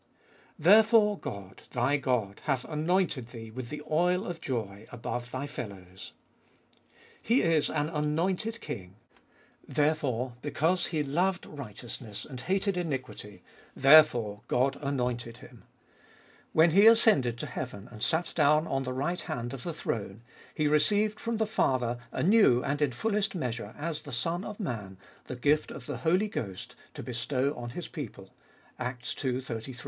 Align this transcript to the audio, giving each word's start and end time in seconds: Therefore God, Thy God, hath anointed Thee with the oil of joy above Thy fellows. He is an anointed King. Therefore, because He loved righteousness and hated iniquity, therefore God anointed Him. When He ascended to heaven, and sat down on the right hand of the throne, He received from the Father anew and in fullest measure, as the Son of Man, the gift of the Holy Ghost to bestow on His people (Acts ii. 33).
Therefore 0.57 1.15
God, 1.19 1.61
Thy 1.73 1.97
God, 1.97 2.41
hath 2.45 2.65
anointed 2.65 3.27
Thee 3.27 3.51
with 3.51 3.69
the 3.69 3.83
oil 3.87 4.25
of 4.25 4.41
joy 4.41 4.87
above 4.91 5.29
Thy 5.29 5.45
fellows. 5.45 6.13
He 7.21 7.43
is 7.43 7.69
an 7.69 7.87
anointed 7.89 8.61
King. 8.61 8.95
Therefore, 9.67 10.33
because 10.41 10.87
He 10.87 11.03
loved 11.03 11.45
righteousness 11.45 12.25
and 12.25 12.41
hated 12.41 12.77
iniquity, 12.77 13.43
therefore 13.75 14.41
God 14.47 14.75
anointed 14.81 15.37
Him. 15.37 15.65
When 16.51 16.71
He 16.71 16.87
ascended 16.87 17.37
to 17.37 17.45
heaven, 17.45 17.87
and 17.91 18.01
sat 18.01 18.33
down 18.35 18.65
on 18.65 18.81
the 18.81 18.93
right 18.93 19.21
hand 19.21 19.53
of 19.53 19.61
the 19.61 19.71
throne, 19.71 20.23
He 20.55 20.67
received 20.67 21.19
from 21.19 21.37
the 21.37 21.45
Father 21.45 21.99
anew 22.11 22.63
and 22.63 22.81
in 22.81 22.91
fullest 22.91 23.35
measure, 23.35 23.75
as 23.77 24.01
the 24.01 24.11
Son 24.11 24.43
of 24.43 24.59
Man, 24.59 24.97
the 25.25 25.35
gift 25.35 25.69
of 25.69 25.85
the 25.85 25.97
Holy 25.97 26.27
Ghost 26.27 26.75
to 26.95 27.03
bestow 27.03 27.53
on 27.55 27.69
His 27.69 27.87
people 27.87 28.33
(Acts 28.79 29.15
ii. 29.23 29.39
33). 29.39 29.79